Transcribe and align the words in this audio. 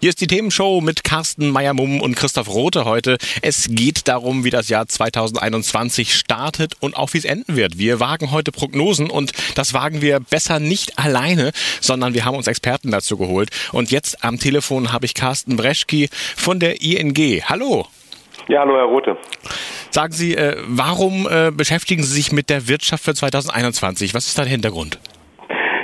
Hier 0.00 0.10
ist 0.10 0.20
die 0.20 0.28
Themenshow 0.28 0.80
mit 0.80 1.02
Carsten 1.02 1.50
Meyer-Mumm 1.50 2.00
und 2.00 2.14
Christoph 2.14 2.48
Rote 2.48 2.84
heute. 2.84 3.18
Es 3.42 3.66
geht 3.68 4.06
darum, 4.06 4.44
wie 4.44 4.50
das 4.50 4.68
Jahr 4.68 4.86
2021 4.86 6.14
startet 6.14 6.74
und 6.78 6.96
auch 6.96 7.14
wie 7.14 7.18
es 7.18 7.24
enden 7.24 7.56
wird. 7.56 7.78
Wir 7.78 7.98
wagen 7.98 8.30
heute 8.30 8.52
Prognosen 8.52 9.10
und 9.10 9.32
das 9.56 9.74
wagen 9.74 10.00
wir 10.00 10.20
besser 10.20 10.60
nicht 10.60 11.00
alleine, 11.00 11.50
sondern 11.80 12.14
wir 12.14 12.24
haben 12.24 12.36
uns 12.36 12.46
Experten 12.46 12.92
dazu 12.92 13.16
geholt. 13.16 13.50
Und 13.72 13.90
jetzt 13.90 14.22
am 14.22 14.38
Telefon 14.38 14.92
habe 14.92 15.04
ich 15.04 15.14
Carsten 15.14 15.56
Breschki 15.56 16.08
von 16.12 16.60
der 16.60 16.80
ING. 16.80 17.42
Hallo. 17.48 17.88
Ja, 18.46 18.60
hallo 18.60 18.76
Herr 18.76 18.84
Rote. 18.84 19.16
Sagen 19.90 20.12
Sie, 20.12 20.36
äh, 20.36 20.62
warum 20.68 21.26
äh, 21.28 21.50
beschäftigen 21.50 22.04
Sie 22.04 22.14
sich 22.14 22.30
mit 22.30 22.50
der 22.50 22.68
Wirtschaft 22.68 23.02
für 23.02 23.14
2021? 23.14 24.14
Was 24.14 24.28
ist 24.28 24.38
da 24.38 24.42
der 24.42 24.52
Hintergrund? 24.52 25.00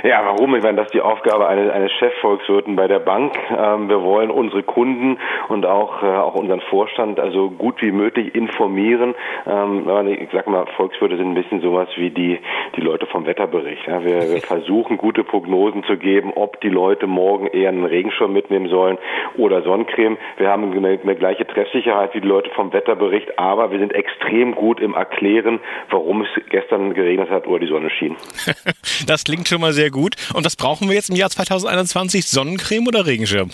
Ja, 0.15 0.23
warum? 0.23 0.55
Ich 0.55 0.61
meine, 0.61 0.77
das 0.77 0.87
ist 0.87 0.93
die 0.93 1.01
Aufgabe 1.01 1.47
eines, 1.47 1.71
eines 1.71 1.91
Chefvolkswirten 1.93 2.75
bei 2.75 2.87
der 2.87 2.99
Bank. 2.99 3.33
Ähm, 3.49 3.89
wir 3.89 4.03
wollen 4.03 4.29
unsere 4.29 4.61
Kunden 4.61 5.17
und 5.49 5.65
auch, 5.65 6.03
äh, 6.03 6.05
auch 6.05 6.35
unseren 6.35 6.61
Vorstand 6.61 7.19
also 7.19 7.49
gut 7.49 7.81
wie 7.81 7.91
möglich 7.91 8.35
informieren. 8.35 9.15
Ähm, 9.47 9.89
ich 10.07 10.29
sag 10.31 10.45
mal, 10.47 10.67
Volkswirte 10.77 11.17
sind 11.17 11.29
ein 11.29 11.33
bisschen 11.33 11.61
sowas 11.61 11.89
wie 11.95 12.11
die, 12.11 12.37
die 12.75 12.81
Leute 12.81 13.07
vom 13.07 13.25
Wetterbericht. 13.25 13.87
Ja. 13.87 14.03
Wir, 14.03 14.29
wir 14.29 14.41
versuchen, 14.43 14.97
gute 14.97 15.23
Prognosen 15.23 15.83
zu 15.85 15.97
geben, 15.97 16.33
ob 16.35 16.61
die 16.61 16.69
Leute 16.69 17.07
morgen 17.07 17.47
eher 17.47 17.69
einen 17.69 17.85
Regenschirm 17.85 18.31
mitnehmen 18.31 18.69
sollen 18.69 18.99
oder 19.37 19.63
Sonnencreme. 19.63 20.17
Wir 20.37 20.49
haben 20.49 20.71
eine, 20.71 20.99
eine 21.01 21.15
gleiche 21.15 21.47
Treffsicherheit 21.47 22.13
wie 22.13 22.21
die 22.21 22.27
Leute 22.27 22.51
vom 22.51 22.71
Wetterbericht, 22.73 23.39
aber 23.39 23.71
wir 23.71 23.79
sind 23.79 23.93
extrem 23.93 24.53
gut 24.53 24.79
im 24.79 24.93
Erklären, 24.93 25.59
warum 25.89 26.21
es 26.21 26.29
gestern 26.49 26.93
geregnet 26.93 27.31
hat 27.31 27.47
oder 27.47 27.59
die 27.59 27.71
Sonne 27.71 27.89
schien. 27.89 28.15
das 29.07 29.23
klingt 29.23 29.47
schon 29.47 29.61
mal 29.61 29.73
sehr 29.73 29.89
gut 29.89 29.94
gut. 29.95 30.15
Und 30.33 30.45
was 30.45 30.55
brauchen 30.55 30.87
wir 30.89 30.95
jetzt 30.95 31.09
im 31.09 31.15
Jahr 31.15 31.29
2021? 31.29 32.25
Sonnencreme 32.27 32.87
oder 32.87 33.05
Regenschirm? 33.05 33.49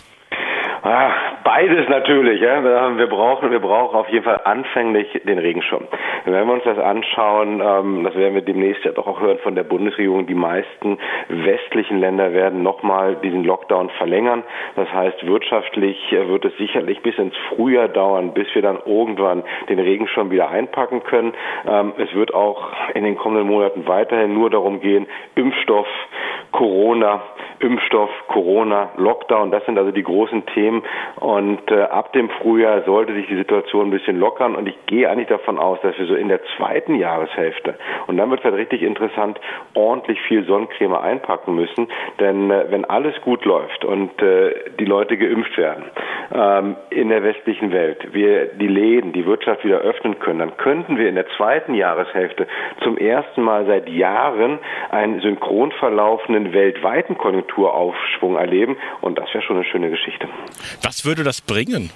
Ah, 0.84 1.31
beides 1.44 1.88
natürlich. 1.90 2.42
Ja. 2.42 2.64
Wir 2.98 3.08
brauchen, 3.08 3.52
wir 3.52 3.60
brauchen 3.60 3.96
auf 3.96 4.10
jeden 4.10 4.24
Fall 4.24 4.42
anfänglich 4.44 5.08
den 5.26 5.40
Regenschirm. 5.40 5.88
Wenn 6.26 6.48
wir 6.48 6.54
uns 6.54 6.64
das 6.64 6.78
anschauen, 6.78 7.62
ähm, 7.64 8.04
das 8.04 8.16
werden 8.16 8.36
wir 8.36 8.42
demnächst 8.42 8.84
ja 8.86 8.92
doch 8.92 9.08
auch 9.08 9.20
hören 9.20 9.40
von 9.40 9.56
der 9.56 9.64
Bundesregierung, 9.64 10.28
die 10.28 10.36
meisten 10.36 10.98
westlichen 11.30 12.00
Länder 12.00 12.34
werden 12.34 12.64
nochmal 12.64 13.16
diesen 13.18 13.44
Lockdown 13.44 13.90
verlängern. 13.92 14.44
Das 14.76 14.92
heißt, 14.92 15.26
wirtschaftlich 15.26 15.98
wird 16.12 16.46
es 16.46 16.56
sicherlich 16.58 17.02
bis 17.02 17.18
ins 17.18 17.36
Frühjahr 17.50 17.88
dauern, 17.88 18.34
bis 18.34 18.54
wir 18.54 18.62
dann 18.62 18.80
irgendwann 18.86 19.44
den 19.70 19.80
Regenschirm 19.80 20.32
wieder 20.32 20.50
einpacken 20.50 21.04
können. 21.04 21.34
Ähm, 21.68 21.94
es 21.98 22.14
wird 22.14 22.34
auch 22.34 22.72
in 22.94 23.04
den 23.04 23.18
kommenden 23.18 23.48
Monaten 23.48 23.88
weiterhin 23.88 24.34
nur 24.34 24.50
darum 24.50 24.80
gehen, 24.80 25.08
Impfstoff, 25.36 25.88
Corona, 26.52 27.22
Impfstoff, 27.62 28.10
Corona, 28.28 28.92
Lockdown, 28.98 29.52
das 29.52 29.66
sind 29.66 29.78
also 29.78 29.92
die 29.92 30.04
großen 30.04 30.46
Themen. 30.48 30.84
Und 31.20 31.72
äh, 31.72 31.84
ab 31.84 32.14
dem 32.14 32.30
Frühjahr 32.30 32.84
sollte 32.84 33.14
sich 33.14 33.28
die 33.28 33.36
Situation 33.36 33.88
ein 33.88 33.92
bisschen 33.92 34.20
lockern. 34.20 34.56
Und 34.56 34.68
ich 34.68 34.78
gehe 34.86 35.10
eigentlich 35.10 35.30
davon 35.30 35.60
aus, 35.60 35.80
dass 35.82 35.98
wir 35.98 36.06
so 36.06 36.16
in 36.16 36.28
der 36.28 36.42
zweiten 36.58 36.96
Jahreshälfte, 36.96 37.76
und 38.08 38.18
dann 38.18 38.30
wird 38.30 38.42
es 38.42 38.46
halt 38.46 38.56
richtig 38.56 38.82
interessant, 38.82 39.40
ordentlich 39.74 40.20
viel 40.22 40.46
Sonnencreme 40.46 40.96
einpacken 40.96 41.56
müssen. 41.56 41.88
Denn 42.20 42.52
äh, 42.52 42.66
wenn 42.70 42.86
alles 42.86 43.20
gut 43.22 43.46
läuft 43.46 43.86
und 43.86 44.22
äh, 44.22 44.54
die 44.80 44.86
Leute 44.86 45.18
geimpft 45.18 45.58
werden 45.58 45.86
ähm, 46.34 46.76
in 46.90 47.10
der 47.10 47.24
westlichen 47.24 47.72
Welt, 47.72 48.14
wir 48.14 48.48
die 48.48 48.68
Läden, 48.68 49.14
die 49.14 49.26
Wirtschaft 49.26 49.64
wieder 49.64 49.80
öffnen 49.80 50.20
können, 50.20 50.40
dann 50.40 50.58
könnten 50.58 50.98
wir 50.98 51.10
in 51.10 51.16
der 51.16 51.28
zweiten 51.38 51.74
Jahreshälfte 51.74 52.48
zum 52.84 52.98
ersten 52.98 53.42
Mal 53.42 53.66
seit 53.66 53.90
Jahren 53.90 54.60
einen 54.90 55.20
synchron 55.22 55.72
verlaufenden 55.74 56.54
weltweiten 56.54 57.18
Konjunktur 57.18 57.42
Konjunkturaufschwung 57.52 58.36
erleben. 58.36 58.78
Und 59.02 59.18
das 59.18 59.34
wäre 59.34 59.44
schon 59.44 59.58
eine 59.58 59.66
schöne 59.66 59.90
Geschichte. 59.90 60.28
Was 60.84 61.06
würde 61.06 61.24
das 61.24 61.42
bringen? 61.42 61.90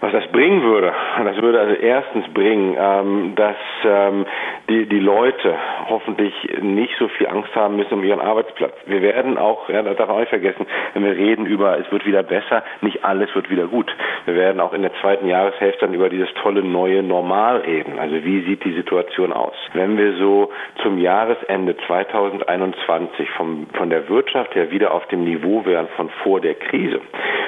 Was 0.00 0.12
das 0.12 0.30
bringen 0.30 0.62
würde, 0.62 0.92
das 1.24 1.36
würde 1.42 1.58
also 1.58 1.74
erstens 1.74 2.32
bringen, 2.32 2.76
ähm, 2.78 3.32
dass 3.34 3.56
ähm, 3.84 4.26
die, 4.68 4.86
die 4.86 5.00
Leute 5.00 5.56
hoffentlich 5.88 6.34
nicht 6.60 6.94
so 6.98 7.08
viel 7.08 7.26
Angst 7.26 7.54
haben 7.54 7.76
müssen 7.76 7.94
um 7.94 8.04
ihren 8.04 8.20
Arbeitsplatz. 8.20 8.74
Wir 8.86 9.02
werden 9.02 9.38
auch, 9.38 9.68
ja, 9.68 9.82
das 9.82 9.96
darf 9.96 10.08
man 10.08 10.20
nicht 10.20 10.28
vergessen, 10.28 10.66
wenn 10.94 11.04
wir 11.04 11.16
reden 11.16 11.46
über, 11.46 11.78
es 11.78 11.90
wird 11.90 12.06
wieder 12.06 12.22
besser, 12.22 12.62
nicht 12.80 13.04
alles 13.04 13.34
wird 13.34 13.50
wieder 13.50 13.66
gut. 13.66 13.94
Wir 14.24 14.34
werden 14.34 14.60
auch 14.60 14.72
in 14.72 14.82
der 14.82 14.92
zweiten 15.00 15.26
Jahreshälfte 15.26 15.86
dann 15.86 15.94
über 15.94 16.08
dieses 16.08 16.32
tolle 16.42 16.62
neue 16.62 17.02
Normal 17.02 17.58
reden. 17.58 17.98
Also 17.98 18.24
wie 18.24 18.42
sieht 18.42 18.64
die 18.64 18.74
Situation 18.74 19.32
aus? 19.32 19.54
Wenn 19.72 19.96
wir 19.96 20.14
so 20.14 20.50
zum 20.82 20.98
Jahresende 20.98 21.76
2021 21.86 23.30
vom, 23.30 23.66
von 23.72 23.90
der 23.90 24.08
Wirtschaft 24.08 24.54
her 24.54 24.70
wieder 24.70 24.92
auf 24.92 25.06
dem 25.08 25.24
Niveau 25.24 25.64
wären 25.64 25.88
von 25.96 26.10
vor 26.22 26.40
der 26.40 26.54
Krise, 26.54 27.00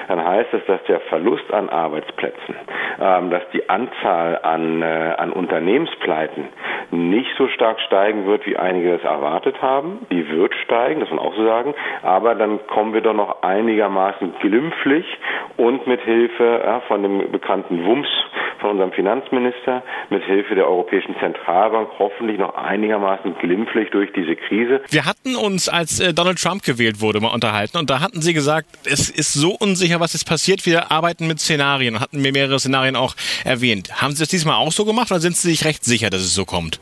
dann 0.08 0.24
heißt 0.24 0.52
es, 0.54 0.64
dass 0.66 0.82
der 0.84 1.00
Verlust 1.00 1.52
an 1.52 1.68
Arbeitsplätzen, 1.68 2.54
ähm, 3.00 3.30
dass 3.30 3.42
die 3.52 3.68
Anzahl 3.68 4.40
an, 4.42 4.82
äh, 4.82 5.14
an 5.16 5.32
Unternehmenspleiten 5.32 6.48
nicht 6.90 7.30
so 7.36 7.48
stark 7.48 7.80
steigen 7.80 8.26
wird, 8.26 8.46
wie 8.46 8.56
einige 8.56 8.94
es 8.94 9.02
erwartet 9.02 9.60
haben. 9.62 10.06
Die 10.10 10.28
wird 10.30 10.54
steigen, 10.64 11.00
das 11.00 11.10
muss 11.10 11.18
man 11.18 11.26
auch 11.26 11.36
so 11.36 11.44
sagen, 11.44 11.74
aber 12.02 12.34
dann 12.34 12.66
kommen 12.66 12.94
wir 12.94 13.00
doch 13.00 13.14
noch 13.14 13.42
einigermaßen 13.42 14.34
glimpflich 14.40 15.06
und 15.56 15.86
mit 15.86 16.00
Hilfe 16.02 16.62
ja, 16.64 16.80
von 16.80 17.02
dem 17.02 17.30
bekannten 17.30 17.84
WUMS 17.84 18.08
von 18.60 18.70
unserem 18.70 18.92
Finanzminister, 18.92 19.82
mit 20.10 20.22
Hilfe 20.24 20.54
der 20.54 20.66
Europäischen 20.66 21.14
Zentralbank 21.20 21.90
hoffentlich 21.98 22.38
noch 22.38 22.54
einigermaßen 22.54 23.34
glimpflich 23.40 23.90
durch 23.90 24.12
diese 24.12 24.36
Krise. 24.36 24.80
Wir 24.90 25.06
hatten 25.06 25.36
uns, 25.36 25.68
als 25.68 26.00
äh, 26.00 26.12
Donald 26.12 26.40
Trump 26.40 26.62
gewählt 26.62 27.00
wurde, 27.00 27.20
mal 27.20 27.28
unterhalten 27.28 27.78
und 27.78 27.90
da 27.90 28.00
hatten 28.00 28.20
Sie 28.22 28.34
gesagt, 28.34 28.68
es 28.84 29.10
ist 29.10 29.32
so 29.32 29.56
unsicher, 29.58 30.00
was 30.00 30.12
jetzt 30.12 30.28
passiert. 30.28 30.66
Wir 30.66 30.90
arbeiten 30.90 31.26
mit 31.26 31.40
Szenarien 31.40 31.94
und 31.96 32.00
hatten 32.00 32.20
mir 32.22 32.32
mehrere 32.32 32.58
Szenarien 32.58 32.96
auch 32.96 33.14
erwähnt. 33.44 34.02
Haben 34.02 34.12
Sie 34.12 34.20
das 34.20 34.28
diesmal 34.28 34.56
auch 34.56 34.72
so 34.72 34.84
gemacht 34.84 35.10
oder 35.10 35.20
sind 35.20 35.36
Sie 35.36 35.50
sich 35.50 35.64
recht 35.64 35.84
sicher, 35.84 36.10
dass 36.10 36.20
es 36.20 36.34
so 36.34 36.44
kommt? 36.44 36.80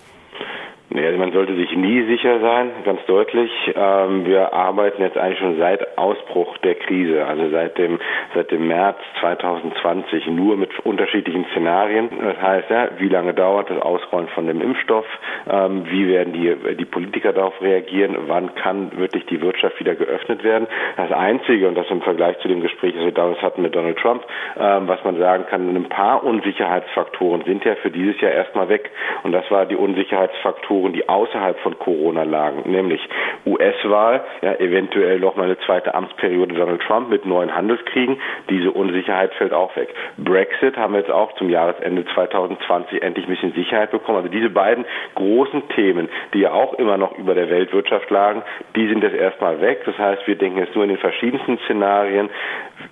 Nee, 0.98 1.06
also 1.06 1.18
man 1.20 1.30
sollte 1.30 1.54
sich 1.54 1.70
nie 1.76 2.02
sicher 2.06 2.40
sein, 2.40 2.70
ganz 2.84 2.98
deutlich. 3.06 3.52
Ähm, 3.72 4.26
wir 4.26 4.52
arbeiten 4.52 5.00
jetzt 5.00 5.16
eigentlich 5.16 5.38
schon 5.38 5.56
seit 5.56 5.96
Ausbruch 5.96 6.58
der 6.58 6.74
Krise, 6.74 7.24
also 7.24 7.48
seit 7.50 7.78
dem, 7.78 8.00
seit 8.34 8.50
dem 8.50 8.66
März 8.66 8.96
2020 9.20 10.26
nur 10.26 10.56
mit 10.56 10.76
unterschiedlichen 10.80 11.46
Szenarien. 11.52 12.08
Das 12.20 12.42
heißt, 12.42 12.70
ja, 12.70 12.88
wie 12.98 13.08
lange 13.08 13.32
dauert 13.32 13.70
das 13.70 13.80
Ausrollen 13.80 14.26
von 14.34 14.48
dem 14.48 14.60
Impfstoff? 14.60 15.06
Ähm, 15.48 15.84
wie 15.88 16.08
werden 16.08 16.32
die, 16.32 16.74
die 16.74 16.84
Politiker 16.84 17.32
darauf 17.32 17.62
reagieren? 17.62 18.16
Wann 18.26 18.56
kann 18.56 18.90
wirklich 18.98 19.24
die 19.26 19.40
Wirtschaft 19.40 19.78
wieder 19.78 19.94
geöffnet 19.94 20.42
werden? 20.42 20.66
Das 20.96 21.12
Einzige, 21.12 21.68
und 21.68 21.76
das 21.76 21.88
im 21.90 22.02
Vergleich 22.02 22.40
zu 22.40 22.48
dem 22.48 22.60
Gespräch, 22.60 22.94
das 22.94 23.04
wir 23.04 23.12
damals 23.12 23.40
hatten 23.40 23.62
mit 23.62 23.72
Donald 23.72 23.98
Trump, 23.98 24.24
ähm, 24.58 24.88
was 24.88 25.04
man 25.04 25.16
sagen 25.18 25.46
kann, 25.48 25.76
ein 25.76 25.88
paar 25.88 26.24
Unsicherheitsfaktoren 26.24 27.44
sind 27.44 27.64
ja 27.64 27.76
für 27.76 27.92
dieses 27.92 28.20
Jahr 28.20 28.32
erstmal 28.32 28.68
weg. 28.68 28.90
Und 29.22 29.30
das 29.30 29.48
war 29.52 29.64
die 29.64 29.76
Unsicherheitsfaktoren, 29.76 30.87
Faktoren, 30.88 30.92
die 30.92 31.08
außerhalb 31.08 31.58
von 31.60 31.78
Corona 31.78 32.22
lagen, 32.22 32.70
nämlich 32.70 33.00
US-Wahl, 33.46 34.22
ja, 34.42 34.54
eventuell 34.54 35.20
noch 35.20 35.36
mal 35.36 35.44
eine 35.44 35.58
zweite 35.60 35.94
Amtsperiode 35.94 36.54
Donald 36.54 36.82
Trump 36.82 37.08
mit 37.08 37.24
neuen 37.24 37.54
Handelskriegen. 37.54 38.20
Diese 38.50 38.70
Unsicherheit 38.70 39.32
fällt 39.34 39.52
auch 39.52 39.74
weg. 39.76 39.94
Brexit 40.16 40.76
haben 40.76 40.94
wir 40.94 41.00
jetzt 41.00 41.10
auch 41.10 41.32
zum 41.34 41.50
Jahresende 41.50 42.04
2020 42.14 43.02
endlich 43.02 43.26
ein 43.26 43.30
bisschen 43.30 43.52
Sicherheit 43.52 43.90
bekommen. 43.90 44.18
Also 44.18 44.28
diese 44.28 44.50
beiden 44.50 44.84
großen 45.14 45.68
Themen, 45.70 46.08
die 46.34 46.40
ja 46.40 46.52
auch 46.52 46.74
immer 46.74 46.96
noch 46.96 47.16
über 47.18 47.34
der 47.34 47.50
Weltwirtschaft 47.50 48.10
lagen, 48.10 48.42
die 48.76 48.88
sind 48.88 49.02
jetzt 49.02 49.16
erstmal 49.16 49.60
weg. 49.60 49.82
Das 49.84 49.98
heißt, 49.98 50.26
wir 50.26 50.36
denken 50.36 50.58
jetzt 50.58 50.74
nur 50.74 50.84
in 50.84 50.90
den 50.90 50.98
verschiedensten 50.98 51.58
Szenarien, 51.64 52.30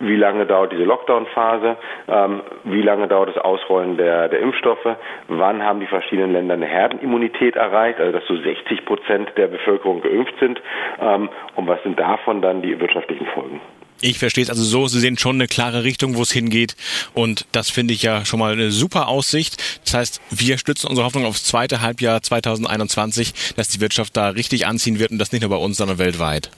wie 0.00 0.16
lange 0.16 0.46
dauert 0.46 0.72
diese 0.72 0.84
Lockdown-Phase, 0.84 1.76
ähm, 2.08 2.40
wie 2.64 2.82
lange 2.82 3.06
dauert 3.08 3.30
das 3.30 3.38
Ausrollen 3.38 3.96
der, 3.96 4.28
der 4.28 4.40
Impfstoffe, 4.40 4.96
wann 5.28 5.62
haben 5.62 5.80
die 5.80 5.86
verschiedenen 5.86 6.32
Länder 6.32 6.54
eine 6.54 6.66
Herdenimmunität 6.66 7.56
erreicht, 7.56 7.85
also 7.98 8.12
dass 8.12 8.26
so 8.26 8.36
60 8.36 8.84
Prozent 8.84 9.32
der 9.36 9.46
Bevölkerung 9.46 10.00
geimpft 10.02 10.34
sind 10.40 10.60
ähm, 11.00 11.28
und 11.54 11.66
was 11.66 11.82
sind 11.82 11.98
davon 11.98 12.42
dann 12.42 12.62
die 12.62 12.78
wirtschaftlichen 12.80 13.26
Folgen. 13.26 13.60
Ich 14.00 14.18
verstehe 14.18 14.44
es 14.44 14.50
also 14.50 14.62
so, 14.62 14.86
Sie 14.88 15.00
sehen 15.00 15.16
schon 15.16 15.36
eine 15.36 15.46
klare 15.46 15.82
Richtung, 15.84 16.16
wo 16.16 16.22
es 16.22 16.30
hingeht. 16.30 16.76
Und 17.14 17.46
das 17.52 17.70
finde 17.70 17.94
ich 17.94 18.02
ja 18.02 18.26
schon 18.26 18.38
mal 18.38 18.52
eine 18.52 18.70
super 18.70 19.08
Aussicht. 19.08 19.56
Das 19.84 19.94
heißt, 19.94 20.20
wir 20.30 20.58
stützen 20.58 20.88
unsere 20.88 21.06
Hoffnung 21.06 21.24
aufs 21.24 21.44
zweite 21.44 21.80
Halbjahr 21.80 22.20
2021, 22.20 23.54
dass 23.56 23.68
die 23.68 23.80
Wirtschaft 23.80 24.16
da 24.16 24.28
richtig 24.28 24.66
anziehen 24.66 24.98
wird 24.98 25.12
und 25.12 25.18
das 25.18 25.32
nicht 25.32 25.40
nur 25.40 25.50
bei 25.50 25.56
uns, 25.56 25.78
sondern 25.78 25.98
weltweit. 25.98 26.50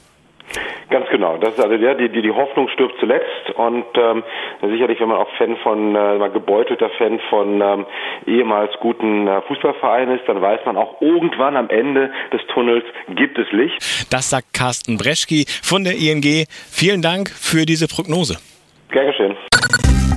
Ganz 0.91 1.09
genau. 1.11 1.37
Das 1.37 1.51
ist 1.51 1.61
also 1.61 1.75
ja, 1.75 1.95
die, 1.95 2.09
die, 2.09 2.23
die 2.23 2.31
Hoffnung 2.31 2.69
stirbt 2.69 2.95
zuletzt 2.99 3.51
und 3.57 3.85
ähm, 3.95 4.23
sicherlich, 4.63 4.99
wenn 5.01 5.09
man 5.09 5.19
auch 5.19 5.29
Fan 5.37 5.57
von, 5.59 5.95
äh, 5.95 6.31
gebeutelter 6.33 6.91
Fan 6.91 7.21
von 7.29 7.61
ähm, 7.61 7.87
ehemals 8.27 8.73
guten 8.81 9.27
äh, 9.27 9.43
Fußballvereinen 9.43 10.19
ist, 10.19 10.27
dann 10.29 10.41
weiß 10.41 10.61
man 10.65 10.77
auch 10.77 11.01
irgendwann 11.01 11.57
am 11.57 11.69
Ende 11.69 12.11
des 12.33 12.41
Tunnels 12.55 12.85
gibt 13.09 13.39
es 13.39 13.51
Licht. 13.53 13.77
Das 14.11 14.31
sagt 14.31 14.55
Carsten 14.55 14.97
Breschki 14.97 15.45
von 15.63 15.85
der 15.85 15.95
ING. 15.95 16.47
Vielen 16.71 17.03
Dank 17.03 17.29
für 17.29 17.67
diese 17.67 17.87
Prognose. 17.87 18.39
Gern 18.91 19.07
geschehen. 19.07 19.98